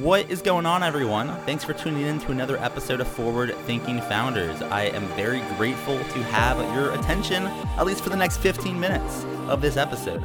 [0.00, 1.28] What is going on, everyone?
[1.44, 4.62] Thanks for tuning in to another episode of Forward Thinking Founders.
[4.62, 7.44] I am very grateful to have your attention,
[7.76, 10.24] at least for the next 15 minutes of this episode.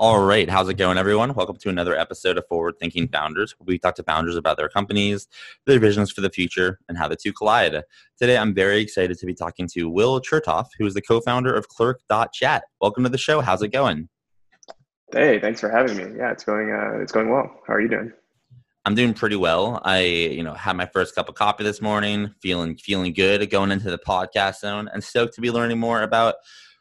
[0.00, 0.48] All right.
[0.48, 1.34] How's it going, everyone?
[1.34, 3.56] Welcome to another episode of Forward Thinking Founders.
[3.58, 5.26] We talk to founders about their companies,
[5.66, 7.82] their visions for the future, and how the two collide.
[8.16, 11.52] Today, I'm very excited to be talking to Will Chertoff, who is the co founder
[11.52, 12.62] of Clerk.chat.
[12.80, 13.40] Welcome to the show.
[13.40, 14.08] How's it going?
[15.12, 16.16] Hey, thanks for having me.
[16.16, 17.50] Yeah, it's going, uh, it's going well.
[17.66, 18.12] How are you doing?
[18.84, 19.80] I'm doing pretty well.
[19.82, 23.72] I, you know, had my first cup of coffee this morning, feeling feeling good going
[23.72, 26.36] into the podcast zone, and stoked to be learning more about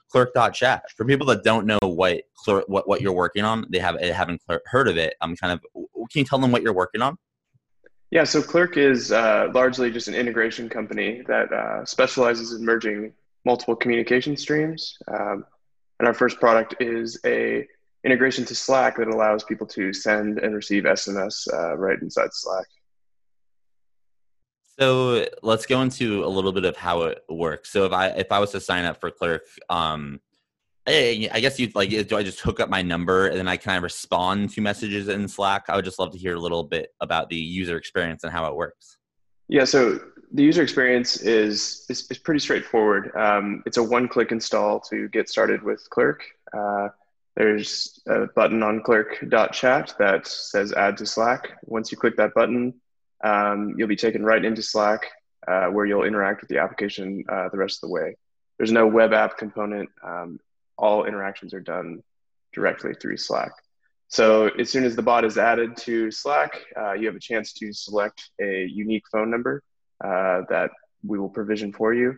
[0.10, 4.00] clerk.chat for people that don't know what clerk what, what you're working on they have
[4.02, 5.62] haven't heard of it i'm kind of
[6.12, 7.18] can you tell them what you're working on?
[8.12, 13.14] Yeah so clerk is uh, largely just an integration company that uh, specializes in merging
[13.46, 15.46] multiple communication streams um,
[16.00, 17.68] and our first product is a
[18.04, 22.68] integration to slack that allows people to send and receive sms uh, right inside slack
[24.80, 27.72] so let's go into a little bit of how it works.
[27.72, 30.20] So if I if I was to sign up for Clerk, um,
[30.88, 33.78] I, guess you like do I just hook up my number and then I kind
[33.78, 35.66] of respond to messages in Slack?
[35.68, 38.48] I would just love to hear a little bit about the user experience and how
[38.48, 38.98] it works.
[39.50, 40.00] Yeah, so
[40.32, 43.16] the user experience is is, is pretty straightforward.
[43.16, 46.24] Um, it's a one-click install to get started with Clerk.
[46.56, 46.90] Uh,
[47.36, 51.52] there's a button on clerk.chat that says add to Slack.
[51.66, 52.74] Once you click that button,
[53.24, 55.08] um, you'll be taken right into Slack
[55.48, 58.16] uh, where you'll interact with the application uh, the rest of the way.
[58.58, 59.90] There's no web app component.
[60.04, 60.40] Um,
[60.78, 62.04] all interactions are done
[62.54, 63.52] directly through Slack.
[64.10, 67.54] So as soon as the bot is added to Slack, uh, you have a chance
[67.54, 69.64] to select a unique phone number
[70.04, 70.72] uh, that
[71.06, 72.16] we will provision for you.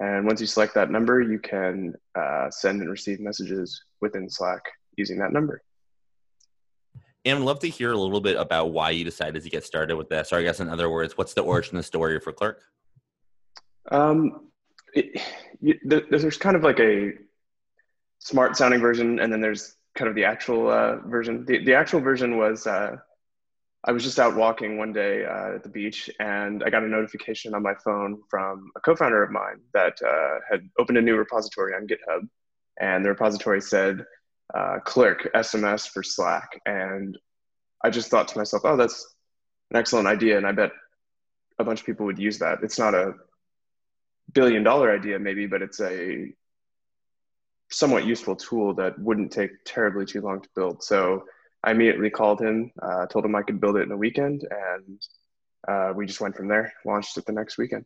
[0.00, 4.62] And once you select that number, you can uh, send and receive messages within Slack
[4.96, 5.62] using that number.
[7.26, 9.96] And I'd love to hear a little bit about why you decided to get started
[9.96, 10.32] with this.
[10.32, 12.62] Or I guess in other words, what's the origin of the story for Clerk?
[13.90, 14.48] Um,
[14.94, 15.20] it,
[15.60, 17.14] there's kind of like a
[18.20, 21.44] smart sounding version, and then there's kind of the actual uh, version.
[21.44, 22.96] The, the actual version was uh,
[23.84, 26.88] I was just out walking one day uh, at the beach, and I got a
[26.88, 31.16] notification on my phone from a co-founder of mine that uh, had opened a new
[31.16, 32.28] repository on GitHub,
[32.80, 34.04] and the repository said
[34.54, 37.18] uh, Clerk SMS for Slack, and
[37.84, 39.14] I just thought to myself, oh, that's
[39.70, 40.72] an excellent idea, and I bet
[41.58, 42.58] a bunch of people would use that.
[42.62, 43.14] It's not a
[44.32, 46.32] billion dollar idea, maybe, but it's a
[47.70, 50.82] somewhat useful tool that wouldn't take terribly too long to build.
[50.82, 51.24] So
[51.64, 55.02] I immediately called him, uh, told him I could build it in a weekend, and
[55.66, 56.72] uh, we just went from there.
[56.84, 57.84] Launched it the next weekend.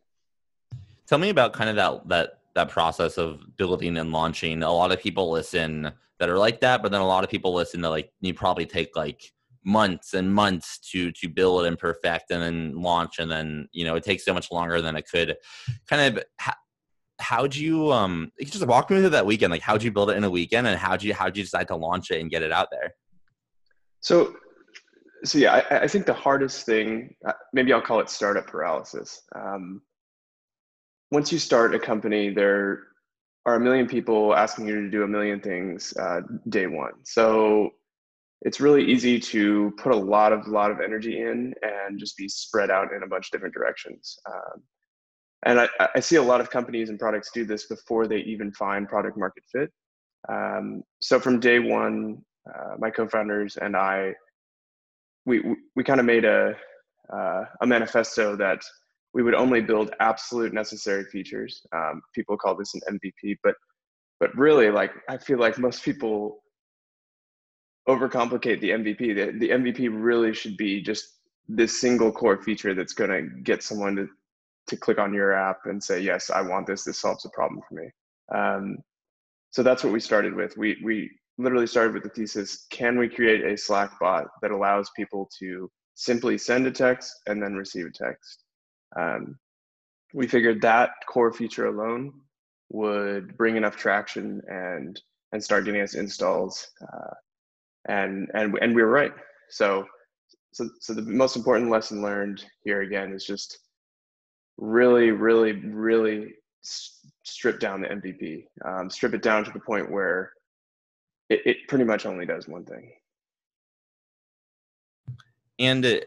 [1.07, 4.63] Tell me about kind of that that that process of building and launching.
[4.63, 7.53] A lot of people listen that are like that, but then a lot of people
[7.53, 9.21] listen to like you probably take like
[9.63, 13.95] months and months to to build and perfect and then launch and then you know
[13.95, 15.35] it takes so much longer than it could.
[15.89, 16.53] Kind of how,
[17.19, 19.51] how'd you um you just walk me through that weekend.
[19.51, 21.75] Like how'd you build it in a weekend and how'd you how'd you decide to
[21.75, 22.93] launch it and get it out there?
[23.99, 24.35] So
[25.23, 29.21] so yeah i, I think the hardest thing uh, maybe i'll call it startup paralysis.
[29.35, 29.81] Um,
[31.11, 32.83] once you start a company there
[33.45, 36.93] are a million people asking you to do a million things uh, day one.
[37.03, 37.71] So
[38.41, 42.27] it's really easy to put a lot of lot of energy in and just be
[42.27, 44.17] spread out in a bunch of different directions.
[44.27, 44.61] Um,
[45.43, 48.51] and I, I, see a lot of companies and products do this before they even
[48.51, 49.71] find product market fit.
[50.29, 54.13] Um, so from day one, uh, my co-founders and I,
[55.25, 56.55] we we, we kind of made a
[57.11, 58.61] uh, a manifesto that
[59.13, 61.65] we would only build absolute necessary features.
[61.73, 63.55] Um, people call this an MVP, but
[64.19, 66.43] but really, like I feel like most people
[67.89, 69.15] overcomplicate the MVP.
[69.15, 71.17] The, the MVP really should be just
[71.47, 74.07] this single core feature that's going to get someone to
[74.67, 76.83] to click on your app and say, "Yes, I want this.
[76.83, 77.89] This solves a problem for me."
[78.33, 78.77] Um,
[79.49, 80.55] so that's what we started with.
[80.55, 84.91] We we literally started with the thesis can we create a Slack bot that allows
[84.95, 88.43] people to simply send a text and then receive a text?
[88.95, 89.37] Um,
[90.13, 92.13] we figured that core feature alone
[92.69, 95.01] would bring enough traction and
[95.33, 97.13] and start getting us installs uh,
[97.87, 99.13] and and and we were right.
[99.49, 99.85] So
[100.51, 103.59] so so the most important lesson learned here again is just
[104.57, 106.33] really really really
[107.23, 110.33] strip down the mvp um, strip it down to the point where
[111.31, 112.91] it, it pretty much only does one thing.
[115.59, 115.99] And uh,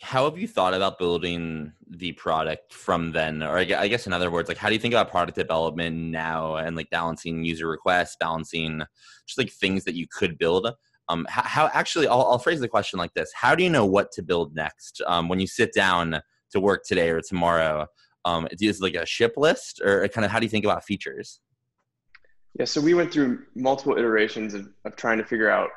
[0.00, 3.42] how have you thought about building the product from then?
[3.42, 6.56] Or i guess in other words like how do you think about product development now
[6.56, 8.82] and like balancing user requests balancing
[9.26, 10.72] just like things that you could build?
[11.08, 13.32] Um how, actually I'll, I'll, phrase the question like this.
[13.34, 15.02] How do you know what to build next?
[15.06, 17.86] Um, when you sit down to work today or tomorrow
[18.24, 19.80] um is like a ship list?
[19.84, 21.40] Or kind of how do you think about features?
[22.56, 25.70] Yeah so we went through multiple iterations of, of trying to figure out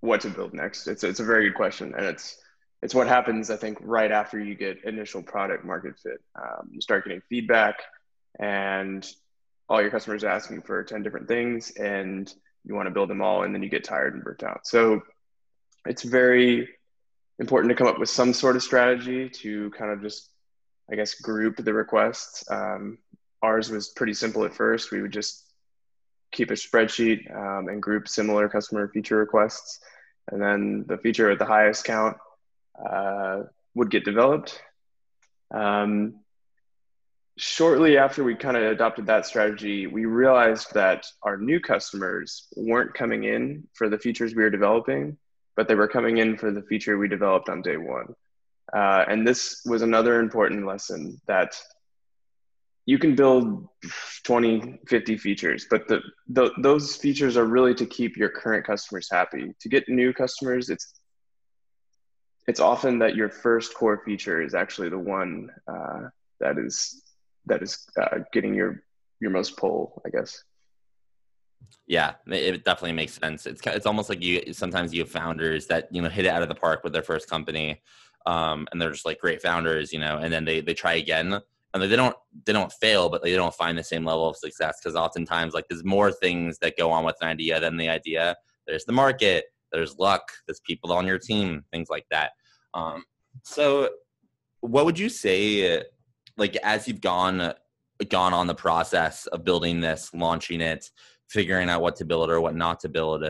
[0.00, 0.86] what to build next.
[0.86, 2.38] It's, it's a very good question and it's
[2.82, 6.20] it's what happens, I think, right after you get initial product market fit.
[6.40, 7.76] Um, you start getting feedback,
[8.38, 9.06] and
[9.68, 12.32] all your customers are asking for 10 different things, and
[12.64, 14.66] you want to build them all, and then you get tired and burnt out.
[14.66, 15.02] So
[15.86, 16.68] it's very
[17.38, 20.30] important to come up with some sort of strategy to kind of just,
[20.90, 22.48] I guess, group the requests.
[22.50, 22.98] Um,
[23.42, 24.92] ours was pretty simple at first.
[24.92, 25.44] We would just
[26.30, 29.80] keep a spreadsheet um, and group similar customer feature requests.
[30.30, 32.16] And then the feature at the highest count
[32.84, 33.42] uh,
[33.74, 34.60] would get developed.
[35.52, 36.20] Um,
[37.36, 42.94] shortly after we kind of adopted that strategy, we realized that our new customers weren't
[42.94, 45.16] coming in for the features we were developing,
[45.56, 48.14] but they were coming in for the feature we developed on day one.
[48.74, 51.58] Uh, and this was another important lesson that
[52.88, 53.68] you can build
[54.24, 59.08] 20 50 features but the, the, those features are really to keep your current customers
[59.12, 60.97] happy to get new customers it's
[62.48, 66.08] it's often that your first core feature is actually the one uh,
[66.40, 67.02] that is
[67.46, 68.82] that is uh, getting your
[69.20, 70.42] your most pull, I guess.
[71.86, 73.46] Yeah, it definitely makes sense.
[73.46, 76.42] It's it's almost like you sometimes you have founders that you know hit it out
[76.42, 77.82] of the park with their first company,
[78.26, 81.40] um, and they're just like great founders, you know, and then they they try again
[81.74, 82.16] and they don't
[82.46, 85.66] they don't fail, but they don't find the same level of success because oftentimes like
[85.68, 88.36] there's more things that go on with an idea than the idea.
[88.66, 92.32] There's the market, there's luck, there's people on your team, things like that.
[92.74, 93.04] Um,
[93.42, 93.90] so,
[94.60, 95.84] what would you say,
[96.36, 97.54] like, as you've gone
[98.08, 100.88] gone on the process of building this, launching it,
[101.28, 103.24] figuring out what to build or what not to build?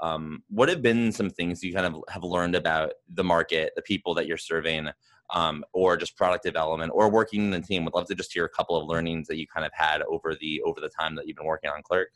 [0.00, 3.82] Um, what have been some things you kind of have learned about the market, the
[3.82, 4.88] people that you're serving,
[5.34, 7.84] um, or just product development, or working in the team?
[7.84, 10.36] Would love to just hear a couple of learnings that you kind of had over
[10.40, 12.10] the over the time that you've been working on Clerk.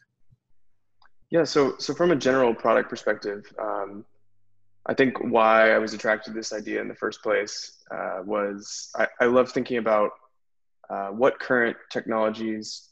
[1.33, 4.05] Yeah, so so from a general product perspective, um,
[4.85, 8.91] I think why I was attracted to this idea in the first place uh, was
[8.95, 10.11] I, I, love thinking about
[10.91, 12.91] uh, what current technologies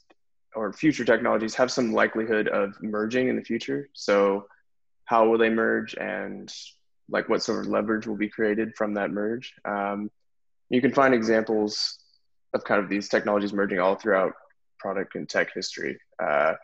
[0.55, 3.91] or future technologies have some likelihood of merging in the future.
[3.93, 4.47] So,
[5.05, 6.51] how will they merge, and
[7.11, 9.53] like what sort of leverage will be created from that merge?
[9.67, 10.11] Um,
[10.71, 11.99] you can find examples
[12.55, 14.33] of kind of these technologies merging all throughout
[14.79, 15.99] product and tech history.
[16.19, 16.55] Uh,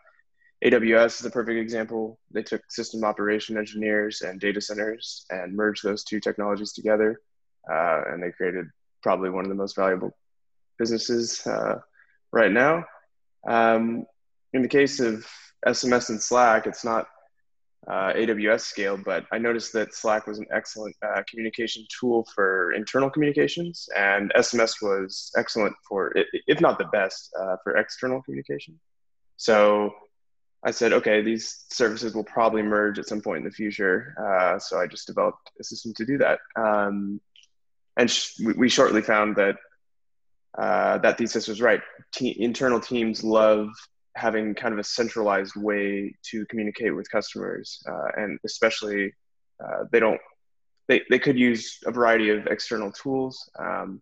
[0.65, 2.19] AWS is a perfect example.
[2.31, 7.21] They took system operation engineers and data centers and merged those two technologies together,
[7.71, 8.65] uh, and they created
[9.03, 10.11] probably one of the most valuable
[10.79, 11.79] businesses uh,
[12.31, 12.85] right now.
[13.47, 14.05] Um,
[14.53, 15.27] in the case of
[15.65, 17.07] SMS and Slack, it's not
[17.87, 22.73] uh, AWS scale, but I noticed that Slack was an excellent uh, communication tool for
[22.73, 26.13] internal communications, and SMS was excellent for,
[26.47, 28.79] if not the best, uh, for external communication.
[29.37, 29.93] So
[30.63, 34.15] I said, okay, these services will probably merge at some point in the future.
[34.19, 36.39] Uh, so I just developed a system to do that.
[36.55, 37.21] Um,
[37.95, 39.55] and sh- we shortly found that
[40.57, 41.81] uh, that thesis was right.
[42.11, 43.69] Te- internal teams love
[44.15, 49.13] having kind of a centralized way to communicate with customers, uh, and especially
[49.63, 50.19] uh, they don't.
[50.87, 54.01] They, they could use a variety of external tools, um,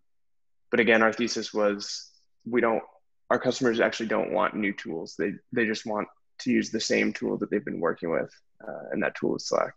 [0.70, 2.10] but again, our thesis was
[2.48, 2.82] we don't.
[3.28, 5.16] Our customers actually don't want new tools.
[5.18, 6.08] They they just want
[6.40, 8.30] to use the same tool that they've been working with,
[8.66, 9.74] uh, and that tool is Slack.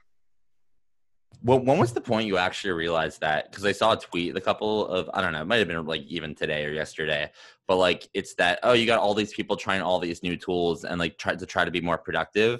[1.44, 3.50] Well, when was the point you actually realized that?
[3.50, 5.86] Because I saw a tweet a couple of I don't know, it might have been
[5.86, 7.32] like even today or yesterday,
[7.68, 10.84] but like it's that oh you got all these people trying all these new tools
[10.84, 12.60] and like try to try to be more productive.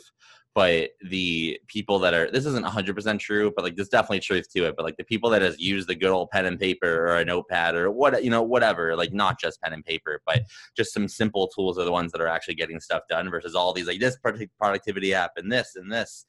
[0.56, 4.66] But the people that are this isn't 100% true but like there's definitely truth to
[4.66, 7.18] it but like the people that has used the good old pen and paper or
[7.18, 10.42] a notepad or what you know whatever like not just pen and paper but
[10.76, 13.74] just some simple tools are the ones that are actually getting stuff done versus all
[13.74, 14.18] these like this
[14.60, 16.26] productivity app and this and this.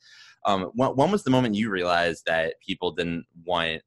[0.47, 3.83] Um, when, when was the moment you realized that people didn't want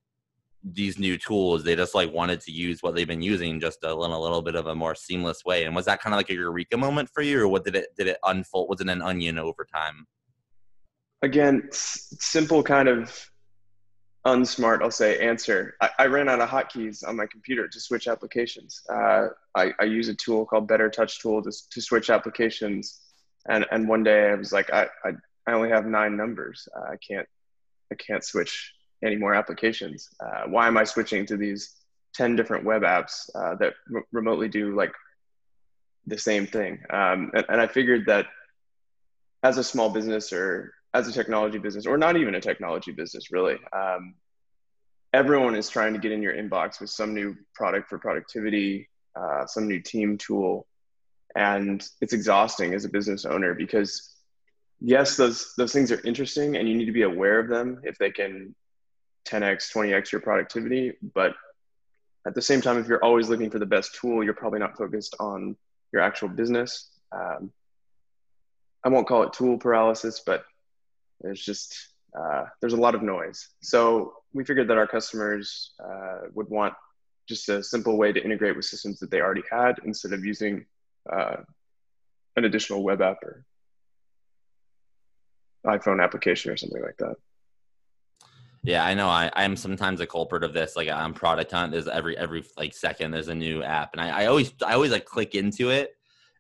[0.64, 1.64] these new tools?
[1.64, 4.42] They just like wanted to use what they've been using just a little, a little
[4.42, 7.10] bit of a more seamless way and was that kind of like a eureka moment
[7.10, 10.06] for you or what did it did it unfold was it an onion over time
[11.24, 13.30] again s- simple kind of
[14.28, 18.08] unsmart i'll say answer I, I, ran out of hotkeys on my computer to switch
[18.08, 23.02] applications uh, I, I, use a tool called BetterTouchTool to, to switch applications
[23.50, 25.10] and and one day i was like i i,
[25.48, 27.28] I only have nine numbers uh, i can't
[27.92, 30.10] i can't switch any more applications?
[30.20, 31.76] Uh, why am I switching to these
[32.16, 33.74] 10 different web apps uh, that
[34.12, 34.94] remotely do like
[36.08, 36.80] the same thing?
[36.90, 38.28] Um, and, and I figured that
[39.44, 43.32] as a small business or as a technology business, or not even a technology business,
[43.32, 44.16] really, um,
[45.14, 49.46] everyone is trying to get in your inbox with some new product for productivity, uh,
[49.46, 50.68] some new team tool.
[51.36, 54.14] And it's exhausting as a business owner because
[54.80, 57.98] yes, those those things are interesting, and you need to be aware of them if
[57.98, 58.54] they can
[59.28, 60.94] 10x, 20x your productivity.
[61.16, 61.34] But
[62.28, 64.78] at the same time, if you're always looking for the best tool, you're probably not
[64.78, 65.56] focused on
[65.92, 66.90] your actual business.
[67.12, 67.52] Um,
[68.84, 70.44] I won't call it tool paralysis, but
[71.24, 73.50] there's just uh, there's a lot of noise.
[73.62, 76.74] So we figured that our customers uh, would want
[77.28, 80.66] just a simple way to integrate with systems that they already had instead of using
[81.12, 81.38] uh,
[82.36, 83.46] an additional web app or
[85.66, 87.16] iPhone application or something like that.
[88.64, 89.08] Yeah, I know.
[89.10, 90.76] I I'm sometimes a culprit of this.
[90.76, 94.24] Like on product hunt, there's every every like second there's a new app, and I,
[94.24, 95.96] I always I always like click into it,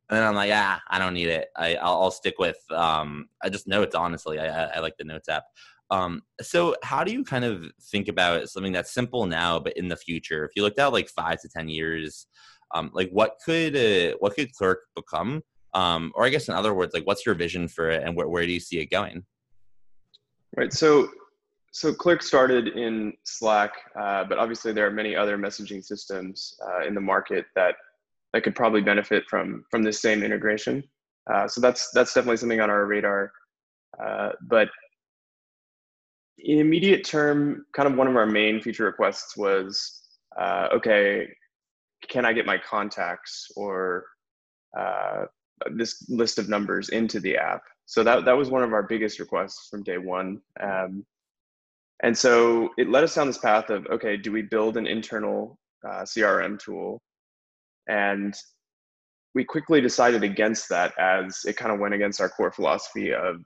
[0.10, 1.48] and then I'm like, ah, I don't need it.
[1.56, 3.96] I I'll, I'll stick with um I just notes.
[3.96, 5.44] Honestly, I, I, I like the notes app.
[5.92, 9.88] Um, so how do you kind of think about something that's simple now, but in
[9.88, 12.28] the future, if you looked out like five to ten years,
[12.74, 15.44] um, like what could uh, what could Clerk become?
[15.74, 18.28] Um, or I guess in other words, like what's your vision for it, and where
[18.28, 19.26] where do you see it going?
[20.56, 20.74] Right.
[20.74, 21.10] So
[21.72, 26.86] so Clerk started in Slack, uh, but obviously there are many other messaging systems uh,
[26.86, 27.76] in the market that
[28.34, 30.84] that could probably benefit from from this same integration.
[31.32, 33.32] Uh, so that's that's definitely something on our radar.
[34.04, 34.70] Uh, but
[36.40, 40.02] in immediate term, kind of one of our main feature requests was,
[40.38, 41.28] uh, okay,
[42.10, 44.06] can I get my contacts or
[44.78, 45.25] uh,
[45.75, 47.62] this list of numbers into the app?
[47.86, 50.42] So that that was one of our biggest requests from day one.
[50.60, 51.06] Um,
[52.02, 55.58] and so it led us down this path of okay, do we build an internal
[55.88, 57.02] uh, CRM tool?
[57.88, 58.36] And
[59.36, 63.44] we quickly decided against that as it kind of went against our core philosophy of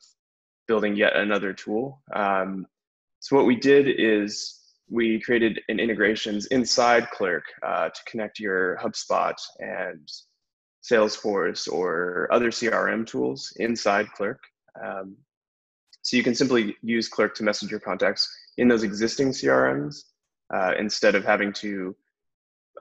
[0.68, 2.02] building yet another tool.
[2.14, 2.68] Um,
[3.20, 4.58] so what we did is
[4.90, 10.08] we created an integrations inside Clerk uh, to connect your HubSpot and
[10.84, 14.42] Salesforce or other CRM tools inside Clerk.
[14.82, 15.18] Um,
[16.02, 20.04] so you can simply use Clerk to message your contacts in those existing CRMs
[20.54, 21.96] uh, instead of having to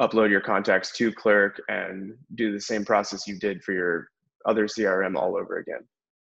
[0.01, 4.09] upload your contacts to Clerk and do the same process you did for your
[4.47, 5.81] other CRM all over again.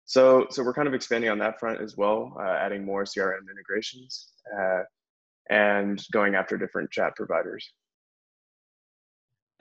[0.07, 3.43] So, so we're kind of expanding on that front as well, uh, adding more CRM
[3.51, 4.83] integrations uh,
[5.51, 7.71] and going after different chat providers.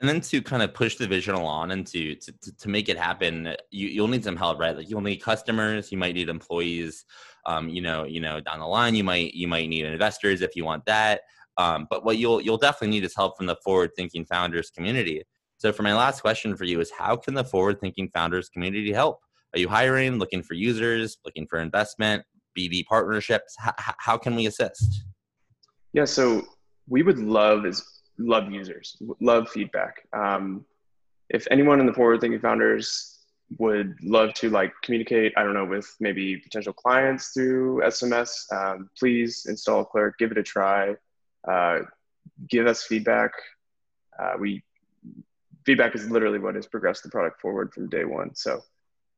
[0.00, 2.96] And then to kind of push the vision along and to, to, to make it
[2.96, 4.76] happen, you, you'll need some help, right?
[4.76, 7.04] Like you'll need customers, you might need employees,
[7.46, 10.54] um, you know, you know, down the line, you might you might need investors if
[10.54, 11.22] you want that.
[11.58, 15.22] Um, but what you'll you'll definitely need is help from the forward thinking founders community.
[15.58, 18.92] So for my last question for you is how can the forward thinking founders community
[18.92, 19.18] help?
[19.54, 22.22] Are you hiring, looking for users, looking for investment,
[22.56, 23.56] BD partnerships?
[23.66, 25.02] H- how can we assist?
[25.92, 26.44] Yeah, so
[26.86, 27.84] we would love is
[28.18, 30.06] love users, love feedback.
[30.12, 30.64] Um,
[31.30, 33.18] if anyone in the forward thinking founders
[33.58, 38.90] would love to like communicate i don't know with maybe potential clients through sms um,
[38.98, 40.94] please install clerk give it a try
[41.50, 41.80] uh,
[42.48, 43.32] give us feedback
[44.20, 44.62] uh, we
[45.64, 48.60] feedback is literally what has progressed the product forward from day one so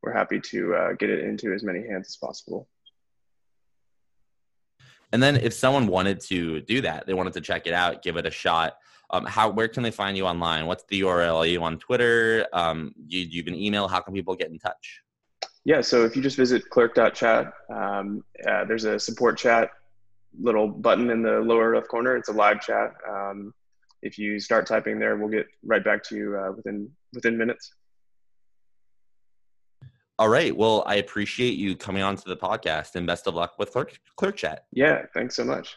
[0.02, 2.68] we're happy to uh, get it into as many hands as possible
[5.12, 8.16] and then if someone wanted to do that they wanted to check it out give
[8.16, 8.76] it a shot
[9.12, 10.66] um, how where can they find you online?
[10.66, 11.36] What's the URL?
[11.36, 12.46] Are you on Twitter?
[12.52, 13.88] Um, you, you have an email?
[13.88, 15.02] How can people get in touch?
[15.64, 19.70] Yeah, so if you just visit clerk.chat, um, uh, there's a support chat
[20.38, 22.16] little button in the lower left corner.
[22.16, 22.92] It's a live chat.
[23.08, 23.52] Um,
[24.02, 27.72] if you start typing there, we'll get right back to you uh, within within minutes.
[30.18, 30.54] all right.
[30.54, 33.98] Well, I appreciate you coming on to the podcast and best of luck with Clerk,
[34.16, 34.66] Clerk Chat.
[34.70, 35.76] Yeah, thanks so much.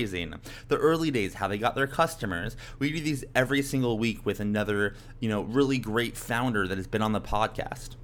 [0.01, 2.55] fundraising, the early days, how they got their customers.
[2.79, 6.87] We do these every single week with another, you know, really great founder that has
[6.87, 7.95] been on the podcast.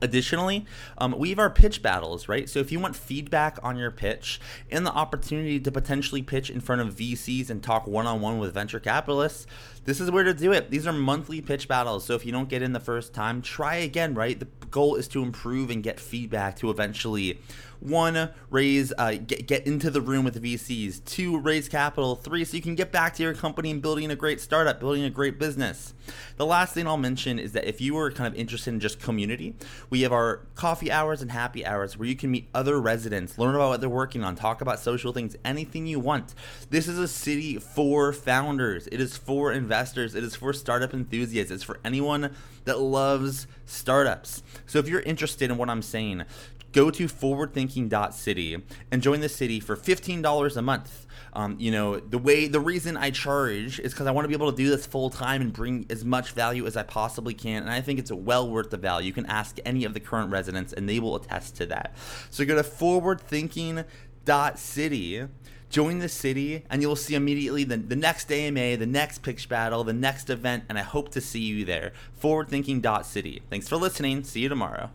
[0.00, 0.66] Additionally,
[0.98, 2.48] um, we have our pitch battles, right?
[2.48, 6.60] So if you want feedback on your pitch and the opportunity to potentially pitch in
[6.60, 9.46] front of VCs and talk one on one with venture capitalists,
[9.84, 10.70] this is where to do it.
[10.70, 12.04] These are monthly pitch battles.
[12.04, 14.38] So if you don't get in the first time, try again, right?
[14.38, 17.38] The goal is to improve and get feedback to eventually
[17.82, 21.04] one, raise, uh, get, get into the room with the VCs.
[21.04, 22.14] Two, raise capital.
[22.14, 25.02] Three, so you can get back to your company and building a great startup, building
[25.02, 25.92] a great business.
[26.36, 29.00] The last thing I'll mention is that if you are kind of interested in just
[29.00, 29.56] community,
[29.90, 33.54] we have our coffee hours and happy hours where you can meet other residents, learn
[33.54, 36.34] about what they're working on, talk about social things, anything you want.
[36.70, 38.86] This is a city for founders.
[38.92, 40.14] It is for investors.
[40.14, 41.50] It is for startup enthusiasts.
[41.50, 42.34] It's for anyone
[42.66, 44.42] that loves startups.
[44.66, 46.24] So if you're interested in what I'm saying,
[46.72, 51.06] go to forwardthinking.city and join the city for $15 a month.
[51.32, 54.34] Um, you know, the way, the reason I charge is because I want to be
[54.34, 57.62] able to do this full time and bring as much value as I possibly can.
[57.62, 59.06] And I think it's well worth the value.
[59.06, 61.94] You can ask any of the current residents and they will attest to that.
[62.28, 65.28] So go to forwardthinking.city
[65.72, 69.82] join the city and you'll see immediately the, the next AMA, the next pitch battle,
[69.82, 71.92] the next event, and I hope to see you there.
[72.22, 73.42] Forwardthinking.city.
[73.50, 74.22] Thanks for listening.
[74.22, 74.90] See you tomorrow.